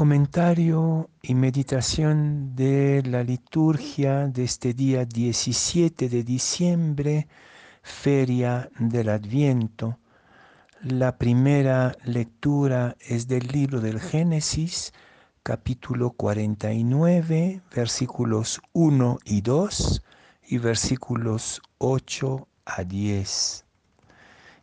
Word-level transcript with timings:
Comentario 0.00 1.10
y 1.20 1.34
meditación 1.34 2.56
de 2.56 3.02
la 3.04 3.22
liturgia 3.22 4.28
de 4.28 4.44
este 4.44 4.72
día 4.72 5.04
17 5.04 6.08
de 6.08 6.24
diciembre, 6.24 7.28
feria 7.82 8.70
del 8.78 9.10
Adviento. 9.10 9.98
La 10.80 11.18
primera 11.18 11.94
lectura 12.02 12.96
es 12.98 13.28
del 13.28 13.48
libro 13.48 13.82
del 13.82 14.00
Génesis, 14.00 14.94
capítulo 15.42 16.12
49, 16.12 17.60
versículos 17.76 18.62
1 18.72 19.18
y 19.26 19.42
2 19.42 20.02
y 20.48 20.56
versículos 20.56 21.60
8 21.76 22.48
a 22.64 22.84
10. 22.84 23.66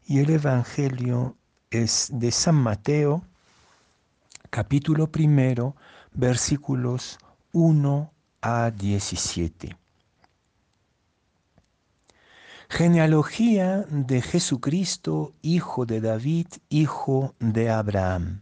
Y 0.07 0.17
el 0.17 0.31
Evangelio 0.31 1.37
es 1.69 2.09
de 2.11 2.31
San 2.31 2.55
Mateo, 2.55 3.23
capítulo 4.49 5.11
primero, 5.11 5.75
versículos 6.13 7.17
1 7.51 8.11
a 8.41 8.71
17. 8.71 9.77
Genealogía 12.69 13.85
de 13.89 14.21
Jesucristo, 14.21 15.33
hijo 15.41 15.85
de 15.85 16.01
David, 16.01 16.47
hijo 16.69 17.33
de 17.39 17.69
Abraham. 17.69 18.41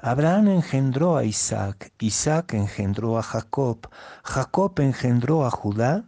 Abraham 0.00 0.48
engendró 0.48 1.18
a 1.18 1.24
Isaac, 1.24 1.92
Isaac 1.98 2.54
engendró 2.54 3.18
a 3.18 3.22
Jacob, 3.22 3.88
Jacob 4.24 4.80
engendró 4.80 5.44
a 5.44 5.50
Judá 5.50 6.04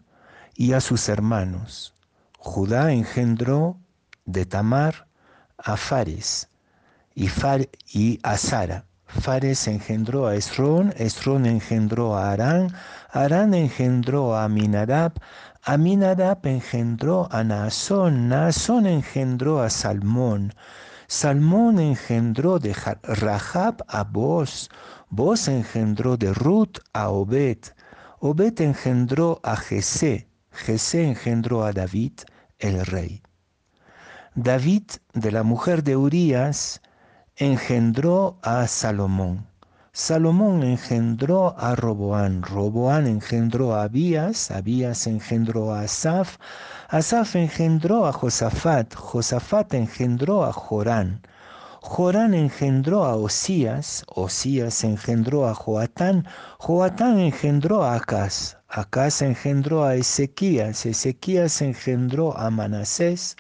y 0.54 0.72
a 0.72 0.80
sus 0.80 1.10
hermanos. 1.10 1.92
Judá 2.38 2.92
engendró 2.92 3.76
de 4.24 4.46
Tamar 4.46 5.06
a 5.58 5.76
Fares, 5.76 6.48
y, 7.14 7.28
y 7.92 8.20
a 8.22 8.36
Sara. 8.36 8.84
Fares 9.06 9.68
engendró 9.68 10.26
a 10.26 10.36
Esrón, 10.36 10.94
Esrón 10.96 11.44
engendró 11.44 12.16
a 12.16 12.32
Arán, 12.32 12.74
Arán 13.10 13.52
engendró 13.52 14.34
a 14.34 14.44
Aminadab, 14.44 15.12
Aminadab 15.62 16.46
engendró 16.46 17.28
a 17.30 17.44
Naasón, 17.44 18.28
Naasón 18.28 18.86
engendró 18.86 19.60
a 19.60 19.68
Salmón, 19.68 20.54
Salmón 21.06 21.78
engendró 21.78 22.58
de 22.58 22.74
Rahab 23.02 23.84
a 23.86 24.02
Boz, 24.02 24.70
Boz 25.10 25.46
engendró 25.46 26.16
de 26.16 26.32
Ruth 26.32 26.78
a 26.94 27.10
Obed, 27.10 27.58
Obed 28.18 28.60
engendró 28.62 29.40
a 29.42 29.56
Jesé, 29.56 30.26
Jesé 30.50 31.04
engendró 31.04 31.64
a 31.64 31.72
David, 31.72 32.12
el 32.58 32.84
rey. 32.86 33.22
David, 34.34 34.84
de 35.12 35.30
la 35.30 35.42
mujer 35.42 35.84
de 35.84 35.96
Urías, 35.96 36.80
engendró 37.42 38.38
a 38.42 38.68
Salomón. 38.68 39.44
Salomón 39.92 40.62
engendró 40.62 41.56
a 41.58 41.74
Roboán, 41.74 42.40
Roboán 42.40 43.08
engendró 43.08 43.74
a 43.74 43.82
Abías, 43.82 44.52
Abías 44.52 45.08
engendró 45.08 45.74
a 45.74 45.80
Asaf, 45.80 46.36
Asaf 46.88 47.34
engendró 47.34 48.06
a 48.06 48.12
Josafat, 48.12 48.94
Josafat 48.94 49.74
engendró 49.74 50.44
a 50.44 50.52
Jorán, 50.52 51.20
Jorán 51.80 52.32
engendró 52.32 53.04
a 53.04 53.16
Osías, 53.16 54.04
Osías 54.06 54.84
engendró 54.84 55.48
a 55.48 55.54
Joatán, 55.54 56.24
Joatán 56.60 57.18
engendró 57.18 57.82
a 57.82 57.96
Acaz, 57.96 58.56
Acaz 58.68 59.20
engendró 59.20 59.82
a 59.82 59.96
Ezequías, 59.96 60.86
Ezequías 60.86 61.60
engendró 61.60 62.38
a 62.38 62.50
Manasés, 62.50 63.36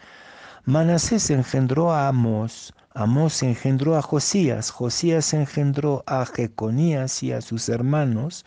Manasés 0.64 1.30
engendró 1.30 1.92
a 1.92 2.08
Amos, 2.08 2.74
Amós 2.94 3.42
engendró 3.42 3.96
a 3.96 4.02
Josías, 4.02 4.70
Josías 4.70 5.32
engendró 5.32 6.04
a 6.06 6.26
Jeconías 6.26 7.22
y 7.22 7.32
a 7.32 7.40
sus 7.40 7.70
hermanos 7.70 8.44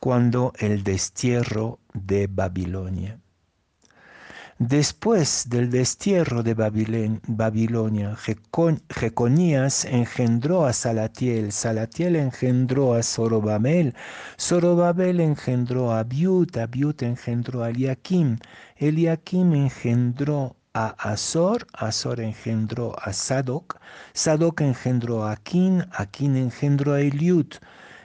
cuando 0.00 0.52
el 0.58 0.82
destierro 0.82 1.78
de 1.92 2.26
Babilonia. 2.26 3.20
Después 4.58 5.48
del 5.48 5.70
destierro 5.70 6.42
de 6.42 6.54
Babilonia, 6.54 8.16
Jeconías 8.88 9.84
engendró 9.84 10.64
a 10.64 10.72
Salatiel, 10.72 11.52
Salatiel 11.52 12.16
engendró 12.16 12.94
a 12.94 13.02
Zorobabel, 13.02 13.94
Zorobabel 14.40 15.20
engendró 15.20 15.90
a 15.90 15.98
Abiud, 15.98 16.56
Abiud 16.56 17.02
engendró 17.02 17.62
a 17.62 17.70
Eliakim, 17.70 18.38
Eliakim 18.76 19.52
engendró 19.52 20.56
a 20.74 20.86
Azor, 21.12 21.66
Azor 21.74 22.20
engendró 22.20 22.96
a 22.98 23.12
Sadoc, 23.12 23.78
Sadoc 24.14 24.62
engendró 24.62 25.24
a 25.24 25.32
Aquín, 25.32 25.84
Aquín 25.92 26.36
engendró 26.36 26.94
a 26.94 27.00
Eliud, 27.00 27.46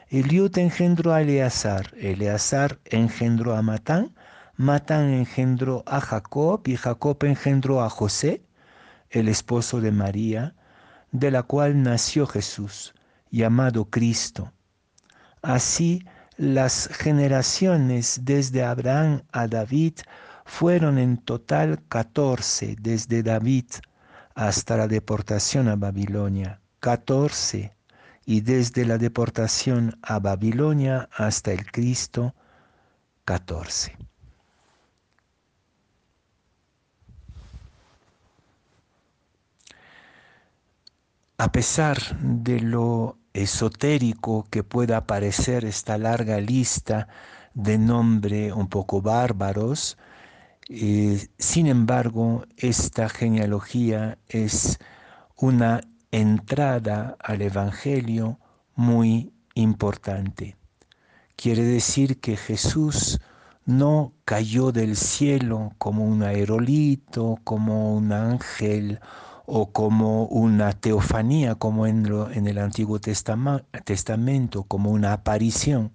Eliud 0.10 0.58
engendró 0.58 1.14
a 1.14 1.22
Eleazar, 1.22 1.94
Eleazar 1.96 2.80
engendró 2.84 3.56
a 3.56 3.62
Matán, 3.62 4.14
Matán 4.58 5.14
engendró 5.14 5.84
a 5.86 6.02
Jacob 6.02 6.68
y 6.68 6.76
Jacob 6.76 7.24
engendró 7.24 7.84
a 7.84 7.90
José, 7.90 8.42
el 9.12 9.30
esposo 9.30 9.80
de 9.80 9.92
María, 9.92 10.54
de 11.14 11.32
la 11.32 11.44
cual 11.44 11.82
nació 11.82 12.28
Jesús, 12.28 12.94
llamado 13.32 13.86
Cristo. 13.86 14.52
Así 15.42 16.04
las 16.36 16.90
generaciones 16.92 18.22
desde 18.24 18.66
Abraham 18.66 19.24
a 19.32 19.48
David 19.48 20.00
fueron 20.48 20.98
en 20.98 21.18
total 21.18 21.84
14 21.90 22.78
desde 22.80 23.22
David 23.22 23.66
hasta 24.34 24.78
la 24.78 24.88
deportación 24.88 25.68
a 25.68 25.76
Babilonia. 25.76 26.62
14 26.80 27.76
y 28.26 28.42
desde 28.42 28.86
la 28.86 28.98
deportación 28.98 30.00
a 30.02 30.20
Babilonia 30.20 31.10
hasta 31.16 31.52
el 31.52 31.70
Cristo, 31.70 32.34
14. 33.26 33.98
A 41.38 41.52
pesar 41.52 41.98
de 42.20 42.62
lo 42.62 43.18
esotérico 43.34 44.48
que 44.50 44.64
pueda 44.64 45.06
parecer 45.06 45.66
esta 45.66 45.98
larga 45.98 46.40
lista 46.40 47.10
de 47.54 47.78
nombre 47.78 48.54
un 48.54 48.70
poco 48.70 49.02
bárbaros, 49.02 49.98
eh, 50.70 51.28
sin 51.38 51.68
embargo, 51.68 52.46
esta 52.58 53.08
genealogía 53.10 54.18
es 54.28 54.80
una 55.38 55.82
entrada 56.12 57.16
al 57.20 57.42
Evangelio 57.42 58.40
muy 58.76 59.32
importante. 59.54 60.58
Quiere 61.36 61.64
decir 61.64 62.20
que 62.20 62.36
Jesús 62.36 63.20
no 63.66 64.14
cayó 64.26 64.72
del 64.72 64.96
cielo 64.96 65.74
como 65.78 66.04
un 66.06 66.24
aerolito, 66.24 67.38
como 67.44 67.96
un 67.96 68.12
ángel 68.12 69.00
o 69.46 69.72
como 69.72 70.26
una 70.26 70.74
teofanía, 70.74 71.56
como 71.56 71.88
en, 71.88 72.06
en 72.34 72.48
el 72.48 72.58
Antiguo 72.58 73.00
Testamento, 73.00 74.64
como 74.64 74.92
una 74.92 75.14
aparición, 75.14 75.94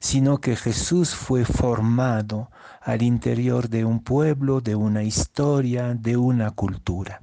sino 0.00 0.38
que 0.38 0.56
Jesús 0.56 1.14
fue 1.14 1.44
formado 1.44 2.50
al 2.80 3.02
interior 3.02 3.68
de 3.68 3.84
un 3.84 4.00
pueblo, 4.00 4.60
de 4.60 4.74
una 4.74 5.02
historia, 5.02 5.94
de 5.94 6.16
una 6.16 6.50
cultura. 6.52 7.20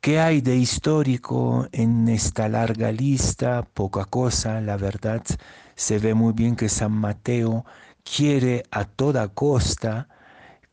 ¿Qué 0.00 0.20
hay 0.20 0.42
de 0.42 0.56
histórico 0.56 1.66
en 1.72 2.08
esta 2.08 2.46
larga 2.48 2.92
lista? 2.92 3.62
Poca 3.62 4.04
cosa, 4.04 4.60
la 4.60 4.76
verdad. 4.76 5.22
Se 5.76 5.98
ve 5.98 6.12
muy 6.12 6.34
bien 6.34 6.56
que 6.56 6.68
San 6.68 6.92
Mateo 6.92 7.64
quiere 8.02 8.64
a 8.70 8.84
toda 8.84 9.28
costa 9.28 10.08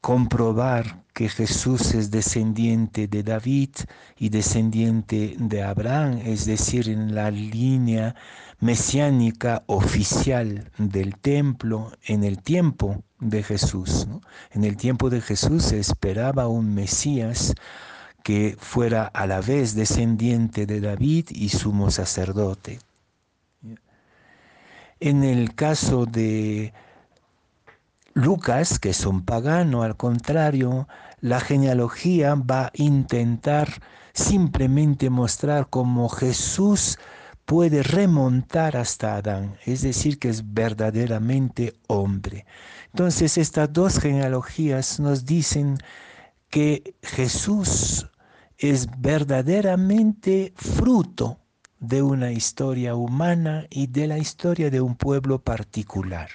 comprobar 0.01 1.00
que 1.21 1.29
Jesús 1.29 1.93
es 1.93 2.09
descendiente 2.09 3.07
de 3.07 3.21
David 3.21 3.69
y 4.17 4.29
descendiente 4.29 5.35
de 5.37 5.61
Abraham, 5.61 6.19
es 6.25 6.47
decir, 6.47 6.89
en 6.89 7.13
la 7.13 7.29
línea 7.29 8.15
mesiánica 8.59 9.61
oficial 9.67 10.71
del 10.79 11.15
templo 11.17 11.91
en 12.05 12.23
el 12.23 12.41
tiempo 12.41 13.03
de 13.19 13.43
Jesús. 13.43 14.07
En 14.49 14.63
el 14.63 14.77
tiempo 14.77 15.11
de 15.11 15.21
Jesús 15.21 15.65
se 15.65 15.79
esperaba 15.79 16.47
un 16.47 16.73
Mesías 16.73 17.53
que 18.23 18.57
fuera 18.59 19.05
a 19.05 19.27
la 19.27 19.41
vez 19.41 19.75
descendiente 19.75 20.65
de 20.65 20.79
David 20.79 21.27
y 21.29 21.49
sumo 21.49 21.91
sacerdote. 21.91 22.79
En 24.99 25.23
el 25.23 25.53
caso 25.53 26.07
de 26.07 26.73
Lucas, 28.13 28.77
que 28.79 28.89
es 28.89 29.05
un 29.05 29.23
pagano, 29.23 29.83
al 29.83 29.95
contrario, 29.95 30.87
la 31.21 31.39
genealogía 31.39 32.35
va 32.35 32.65
a 32.65 32.71
intentar 32.75 33.69
simplemente 34.13 35.09
mostrar 35.09 35.69
cómo 35.69 36.09
Jesús 36.09 36.97
puede 37.45 37.83
remontar 37.83 38.75
hasta 38.75 39.15
Adán, 39.15 39.55
es 39.65 39.81
decir, 39.81 40.19
que 40.19 40.29
es 40.29 40.53
verdaderamente 40.53 41.73
hombre. 41.87 42.45
Entonces 42.87 43.37
estas 43.37 43.71
dos 43.71 43.99
genealogías 43.99 44.99
nos 44.99 45.25
dicen 45.25 45.77
que 46.49 46.95
Jesús 47.01 48.09
es 48.57 48.87
verdaderamente 48.99 50.53
fruto 50.55 51.39
de 51.79 52.01
una 52.01 52.31
historia 52.31 52.95
humana 52.95 53.65
y 53.69 53.87
de 53.87 54.07
la 54.07 54.17
historia 54.17 54.69
de 54.69 54.81
un 54.81 54.95
pueblo 54.95 55.39
particular. 55.39 56.29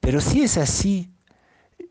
Pero 0.00 0.20
si 0.20 0.42
es 0.42 0.56
así, 0.56 1.10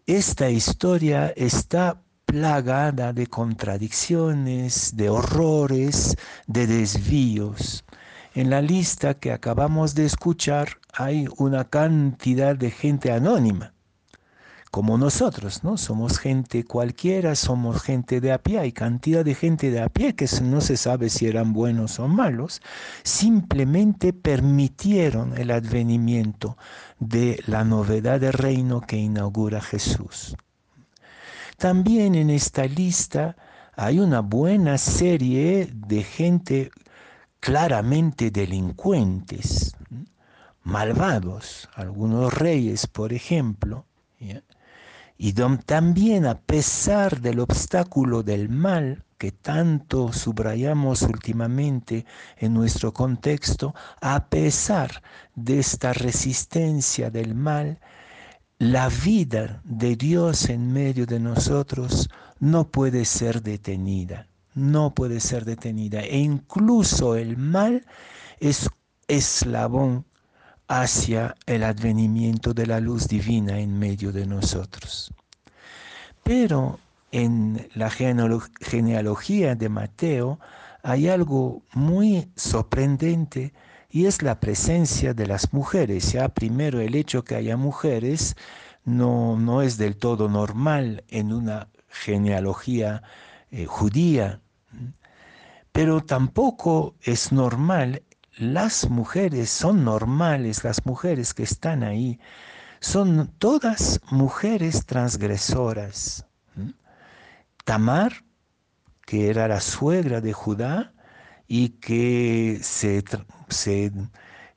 esta 0.06 0.50
historia 0.50 1.34
está 1.36 2.02
plagada 2.26 3.14
de 3.14 3.28
contradicciones, 3.28 4.96
de 4.96 5.10
horrores, 5.10 6.16
de 6.48 6.68
desvíos. 6.68 7.84
En 8.36 8.50
la 8.50 8.62
lista 8.62 9.16
que 9.16 9.32
acabamos 9.32 9.96
de 9.96 10.06
escuchar 10.06 10.78
hay 10.94 11.28
una 11.38 11.66
cantidad 11.66 12.56
de 12.56 12.72
gente 12.72 13.12
anónima 13.12 13.74
como 14.72 14.98
nosotros, 15.00 15.64
¿no? 15.64 15.78
Somos 15.78 16.20
gente 16.20 16.64
cualquiera, 16.64 17.36
somos 17.36 17.82
gente 17.82 18.22
de 18.22 18.32
a 18.32 18.38
pie, 18.38 18.60
hay 18.60 18.72
cantidad 18.72 19.26
de 19.26 19.34
gente 19.34 19.72
de 19.72 19.82
a 19.82 19.90
pie 19.90 20.14
que 20.16 20.28
no 20.44 20.62
se 20.62 20.78
sabe 20.78 21.10
si 21.10 21.26
eran 21.26 21.54
buenos 21.54 22.00
o 22.00 22.08
malos, 22.08 22.62
simplemente 23.04 24.14
permitieron 24.14 25.36
el 25.38 25.50
advenimiento 25.52 26.56
de 27.00 27.42
la 27.48 27.64
novedad 27.64 28.20
de 28.20 28.32
reino 28.32 28.82
que 28.82 28.98
inaugura 28.98 29.60
Jesús. 29.60 30.36
También 31.58 32.14
en 32.16 32.30
esta 32.30 32.66
lista 32.66 33.36
hay 33.76 34.00
una 34.00 34.20
buena 34.20 34.78
serie 34.78 35.70
de 35.74 36.04
gente 36.04 36.72
claramente 37.40 38.30
delincuentes, 38.30 39.76
malvados, 40.64 41.70
algunos 41.74 42.34
reyes, 42.34 42.86
por 42.88 43.14
ejemplo, 43.14 43.86
y 45.22 45.34
también 45.34 46.26
a 46.26 46.40
pesar 46.40 47.20
del 47.20 47.42
obstáculo 47.42 48.24
del 48.24 48.48
mal 48.48 49.04
que 49.18 49.34
tanto 49.34 50.14
subrayamos 50.14 51.02
últimamente 51.02 52.06
en 52.38 52.54
nuestro 52.54 52.94
contexto, 52.94 53.76
a 54.00 54.30
pesar 54.30 55.04
de 55.36 55.60
esta 55.60 55.92
resistencia 55.92 57.12
del 57.12 57.36
mal, 57.36 57.82
la 58.60 58.88
vida 58.88 59.62
de 59.66 59.98
Dios 59.98 60.48
en 60.48 60.72
medio 60.72 61.06
de 61.06 61.20
nosotros 61.20 62.10
no 62.40 62.70
puede 62.70 63.04
ser 63.04 63.44
detenida, 63.44 64.26
no 64.56 64.96
puede 64.96 65.20
ser 65.20 65.44
detenida. 65.44 66.00
E 66.00 66.18
incluso 66.18 67.18
el 67.18 67.36
mal 67.36 67.86
es 68.40 68.70
eslabón 69.10 70.06
hacia 70.70 71.36
el 71.48 71.64
advenimiento 71.64 72.54
de 72.54 72.68
la 72.68 72.80
luz 72.80 73.08
divina 73.08 73.60
en 73.60 73.78
medio 73.78 74.12
de 74.12 74.28
nosotros. 74.28 75.12
Pero 76.24 76.80
en 77.12 77.68
la 77.74 77.90
genealogía 77.90 79.56
de 79.56 79.68
Mateo 79.68 80.40
hay 80.84 81.10
algo 81.10 81.64
muy 81.74 82.32
sorprendente 82.36 83.52
y 83.90 84.06
es 84.06 84.22
la 84.22 84.40
presencia 84.40 85.16
de 85.16 85.26
las 85.26 85.54
mujeres. 85.54 86.12
Ya 86.12 86.30
primero 86.30 86.80
el 86.80 86.94
hecho 86.94 87.24
que 87.24 87.36
haya 87.36 87.58
mujeres 87.58 88.36
no, 88.86 89.38
no 89.38 89.64
es 89.64 89.78
del 89.78 89.98
todo 89.98 90.30
normal 90.30 91.04
en 91.08 91.34
una 91.34 91.68
genealogía 91.88 93.02
eh, 93.50 93.66
judía, 93.66 94.40
pero 95.72 96.02
tampoco 96.02 96.94
es 97.02 97.32
normal 97.32 98.04
las 98.40 98.90
mujeres 98.90 99.50
son 99.50 99.84
normales, 99.84 100.64
las 100.64 100.86
mujeres 100.86 101.34
que 101.34 101.44
están 101.44 101.84
ahí, 101.84 102.20
son 102.80 103.28
todas 103.38 104.00
mujeres 104.12 104.86
transgresoras. 104.86 106.26
Tamar, 107.66 108.24
que 109.06 109.30
era 109.30 109.48
la 109.50 109.60
suegra 109.60 110.22
de 110.22 110.32
Judá 110.32 110.94
y 111.48 111.70
que 111.70 112.60
se, 112.62 113.04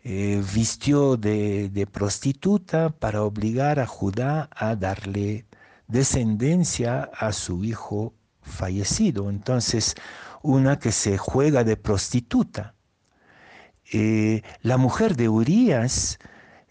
eh, 0.05 0.43
vistió 0.55 1.17
de, 1.17 1.69
de 1.69 1.87
prostituta 1.87 2.91
para 2.91 3.25
obligar 3.25 3.81
a 3.81 3.87
Judá 3.87 4.49
a 4.55 4.77
darle 4.77 5.45
descendencia 5.89 7.11
a 7.15 7.33
su 7.33 7.65
hijo 7.65 8.15
fallecido. 8.43 9.29
Entonces, 9.29 9.97
una 10.41 10.79
que 10.79 10.93
se 10.93 11.19
juega 11.19 11.65
de 11.65 11.77
prostituta. 11.77 12.77
Eh, 13.93 14.43
la 14.63 14.79
mujer 14.79 15.17
de 15.17 15.29
Urias, 15.29 16.19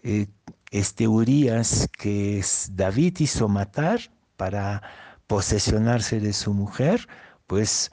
eh, 0.02 0.26
este 0.72 1.06
Urias 1.06 1.88
que 1.96 2.44
David 2.72 3.18
hizo 3.20 3.48
matar 3.48 4.00
para 4.36 4.82
posesionarse 5.28 6.18
de 6.18 6.32
su 6.32 6.52
mujer, 6.52 7.06
pues 7.46 7.92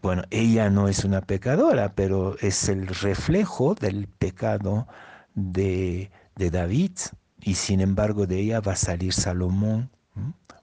bueno, 0.00 0.22
ella 0.30 0.70
no 0.70 0.86
es 0.86 1.04
una 1.04 1.22
pecadora, 1.22 1.94
pero 1.96 2.38
es 2.38 2.68
el 2.68 2.86
reflejo 2.86 3.74
del 3.74 4.06
pecado 4.06 4.86
de, 5.34 6.10
David 6.36 6.92
y 7.40 7.56
sin 7.56 7.80
embargo 7.80 8.28
de 8.28 8.38
ella 8.38 8.60
va 8.60 8.72
a 8.72 8.76
salir 8.76 9.12
Salomón, 9.12 9.90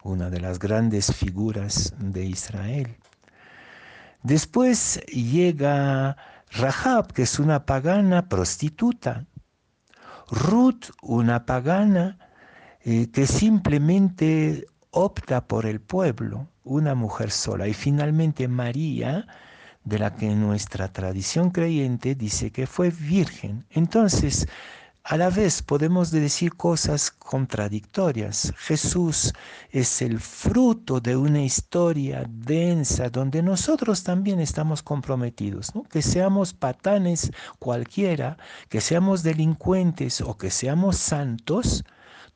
una 0.04 0.30
de 0.30 0.40
las 0.40 0.58
grandes 0.58 1.14
figuras 1.14 1.94
de 2.00 2.24
Israel. 2.24 2.96
Después 4.24 5.02
llega 5.08 6.16
Rahab, 6.57 7.12
que 7.12 7.24
es 7.24 7.40
una 7.40 7.66
pagana 7.66 8.30
prostituta. 8.30 9.25
Ruth, 10.31 10.92
una 11.02 11.46
pagana 11.46 12.18
eh, 12.81 13.12
que 13.12 13.28
simplemente 13.28 14.66
opta 14.92 15.48
por 15.48 15.66
el 15.66 15.81
pueblo, 15.81 16.48
una 16.63 16.96
mujer 16.96 17.31
sola. 17.31 17.68
Y 17.68 17.74
finalmente 17.74 18.48
María, 18.48 19.28
de 19.84 20.00
la 20.00 20.16
que 20.16 20.30
nuestra 20.30 20.92
tradición 20.92 21.52
creyente 21.52 22.16
dice 22.16 22.52
que 22.52 22.68
fue 22.68 22.90
virgen. 22.90 23.66
Entonces, 23.69 24.48
a 25.07 25.18
la 25.18 25.30
vez 25.30 25.62
podemos 25.62 26.10
decir 26.10 26.56
cosas 26.56 27.12
contradictorias. 27.12 28.52
Jesús 28.57 29.34
es 29.69 30.02
el 30.02 30.19
fruto 30.19 31.00
de 31.00 31.16
una 31.16 31.44
historia 31.44 32.25
densa 32.28 33.12
donde 33.12 33.44
nosotros 33.44 34.02
también 34.02 34.40
estamos 34.40 34.81
comprometidos, 34.81 35.72
que 35.92 36.02
seamos 36.02 36.56
patanes 36.56 37.31
cualquiera, 37.60 38.38
que 38.68 38.81
seamos 38.81 39.22
delincuentes 39.22 40.22
o 40.22 40.40
que 40.40 40.50
seamos 40.50 40.98
santos, 40.98 41.86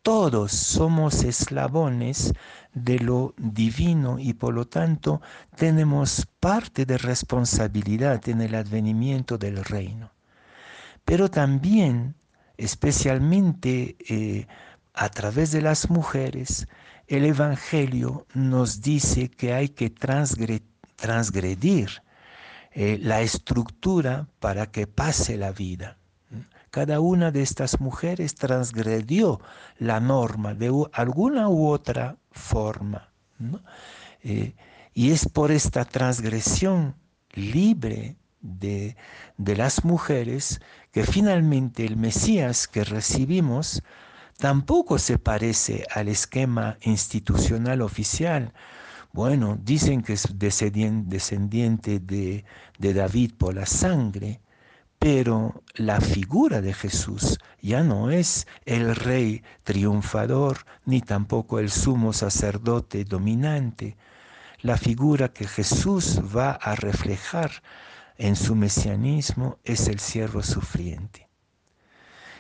todos 0.03 0.51
somos 0.51 1.23
eslabones 1.23 2.33
de 2.75 2.99
lo 2.99 3.33
divino 3.37 4.19
y 4.19 4.33
por 4.33 4.53
lo 4.53 4.67
tanto 4.67 5.21
tenemos 5.55 6.27
parte 6.39 6.85
de 6.85 6.99
responsabilidad 6.99 8.29
en 8.29 8.41
el 8.41 8.53
advenimiento 8.53 9.39
del 9.39 9.65
reino. 9.65 10.11
Pero 11.03 11.31
también 11.31 12.18
especialmente 12.59 13.95
eh, 14.09 14.47
a 14.93 15.09
través 15.09 15.51
de 15.51 15.61
las 15.61 15.89
mujeres, 15.89 16.67
el 17.07 17.25
Evangelio 17.25 18.27
nos 18.33 18.81
dice 18.81 19.29
que 19.29 19.53
hay 19.53 19.69
que 19.69 19.89
transgredir 19.89 21.89
eh, 22.71 22.99
la 23.01 23.21
estructura 23.21 24.27
para 24.39 24.71
que 24.71 24.87
pase 24.87 25.37
la 25.37 25.53
vida. 25.53 25.97
Cada 26.69 26.99
una 26.99 27.31
de 27.31 27.41
estas 27.41 27.79
mujeres 27.79 28.35
transgredió 28.35 29.39
la 29.77 30.01
norma 30.01 30.53
de 30.53 30.69
alguna 30.91 31.47
u 31.47 31.67
otra 31.67 32.17
forma. 32.31 33.09
Eh, 34.21 34.53
y 34.93 35.11
es 35.11 35.29
por 35.29 35.51
esta 35.51 35.85
transgresión 35.85 36.95
libre 37.31 38.17
de, 38.41 38.95
de 39.37 39.55
las 39.55 39.83
mujeres 39.83 40.61
que 40.91 41.03
finalmente 41.03 41.85
el 41.85 41.97
Mesías 41.97 42.67
que 42.67 42.83
recibimos 42.83 43.83
tampoco 44.37 44.97
se 44.97 45.19
parece 45.19 45.85
al 45.93 46.07
esquema 46.07 46.77
institucional 46.81 47.81
oficial. 47.81 48.53
Bueno, 49.11 49.57
dicen 49.61 50.01
que 50.01 50.13
es 50.13 50.27
descendiente 50.37 51.99
de, 51.99 52.45
de 52.77 52.93
David 52.93 53.33
por 53.37 53.55
la 53.55 53.65
sangre, 53.65 54.39
pero 54.99 55.63
la 55.75 55.99
figura 55.99 56.61
de 56.61 56.73
Jesús 56.73 57.39
ya 57.61 57.83
no 57.83 58.11
es 58.11 58.47
el 58.65 58.95
rey 58.95 59.43
triunfador, 59.63 60.65
ni 60.85 61.01
tampoco 61.01 61.59
el 61.59 61.71
sumo 61.71 62.13
sacerdote 62.13 63.03
dominante. 63.05 63.97
La 64.61 64.77
figura 64.77 65.29
que 65.29 65.47
Jesús 65.47 66.21
va 66.35 66.51
a 66.51 66.75
reflejar 66.75 67.63
en 68.19 68.35
su 68.35 68.53
mesianismo 68.53 69.57
es 69.63 69.87
el 69.87 69.99
siervo 69.99 70.43
sufriente. 70.43 71.29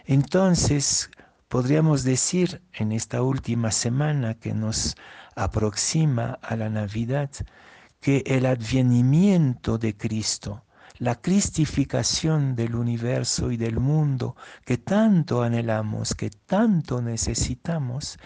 Entonces, 0.05 1.09
podríamos 1.47 2.03
decir 2.03 2.61
en 2.73 2.91
esta 2.91 3.23
última 3.23 3.71
semana 3.71 4.33
que 4.35 4.53
nos 4.53 4.95
aproxima 5.35 6.37
a 6.41 6.57
la 6.57 6.69
Navidad, 6.69 7.31
que 8.01 8.23
el 8.25 8.45
advenimiento 8.45 9.77
de 9.77 9.95
Cristo, 9.95 10.65
la 10.97 11.15
cristificación 11.15 12.57
del 12.57 12.75
universo 12.75 13.49
y 13.49 13.55
del 13.55 13.79
mundo 13.79 14.35
que 14.65 14.77
tanto 14.77 15.43
anhelamos, 15.43 16.13
que 16.13 16.29
tanto 16.29 17.01
necesitamos, 17.01 18.17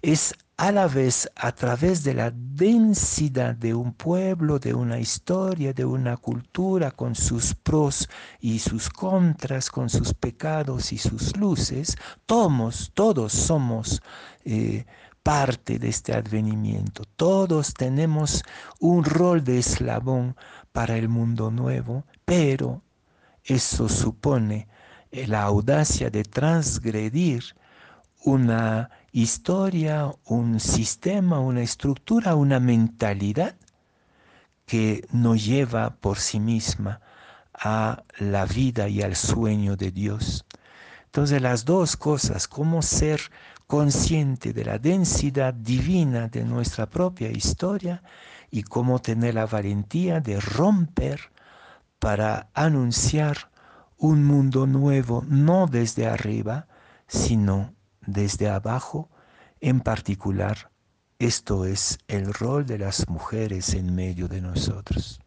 es 0.00 0.34
a 0.58 0.72
la 0.72 0.88
vez 0.88 1.30
a 1.36 1.52
través 1.52 2.02
de 2.02 2.14
la 2.14 2.32
densidad 2.32 3.54
de 3.54 3.74
un 3.74 3.92
pueblo, 3.92 4.58
de 4.58 4.74
una 4.74 4.98
historia, 4.98 5.72
de 5.72 5.84
una 5.84 6.16
cultura, 6.16 6.90
con 6.90 7.14
sus 7.14 7.54
pros 7.54 8.08
y 8.40 8.58
sus 8.58 8.90
contras, 8.90 9.70
con 9.70 9.88
sus 9.88 10.12
pecados 10.14 10.92
y 10.92 10.98
sus 10.98 11.36
luces, 11.36 11.96
todos, 12.26 12.90
todos 12.92 13.32
somos 13.32 14.02
eh, 14.44 14.84
parte 15.22 15.78
de 15.78 15.90
este 15.90 16.12
advenimiento, 16.12 17.04
todos 17.04 17.72
tenemos 17.72 18.42
un 18.80 19.04
rol 19.04 19.44
de 19.44 19.60
eslabón 19.60 20.34
para 20.72 20.96
el 20.96 21.08
mundo 21.08 21.52
nuevo, 21.52 22.04
pero 22.24 22.82
eso 23.44 23.88
supone 23.88 24.66
la 25.12 25.42
audacia 25.42 26.10
de 26.10 26.24
transgredir 26.24 27.44
una 28.24 28.90
historia, 29.12 30.12
un 30.24 30.60
sistema, 30.60 31.40
una 31.40 31.62
estructura, 31.62 32.34
una 32.34 32.60
mentalidad 32.60 33.56
que 34.66 35.06
nos 35.12 35.44
lleva 35.44 35.96
por 35.96 36.18
sí 36.18 36.40
misma 36.40 37.00
a 37.54 38.04
la 38.18 38.44
vida 38.44 38.88
y 38.88 39.02
al 39.02 39.16
sueño 39.16 39.76
de 39.76 39.90
Dios. 39.90 40.44
Entonces 41.06 41.40
las 41.40 41.64
dos 41.64 41.96
cosas, 41.96 42.46
cómo 42.46 42.82
ser 42.82 43.20
consciente 43.66 44.52
de 44.52 44.64
la 44.64 44.78
densidad 44.78 45.54
divina 45.54 46.28
de 46.28 46.44
nuestra 46.44 46.86
propia 46.86 47.30
historia 47.30 48.02
y 48.50 48.62
cómo 48.62 48.98
tener 49.00 49.34
la 49.34 49.46
valentía 49.46 50.20
de 50.20 50.38
romper 50.38 51.32
para 51.98 52.48
anunciar 52.54 53.50
un 53.96 54.24
mundo 54.24 54.66
nuevo, 54.66 55.24
no 55.28 55.66
desde 55.66 56.06
arriba, 56.06 56.68
sino 57.08 57.74
desde 58.08 58.48
abajo, 58.48 59.10
en 59.60 59.80
particular, 59.80 60.70
esto 61.18 61.66
es 61.66 61.98
el 62.08 62.32
rol 62.32 62.64
de 62.64 62.78
las 62.78 63.06
mujeres 63.08 63.74
en 63.74 63.94
medio 63.94 64.28
de 64.28 64.40
nosotros. 64.40 65.20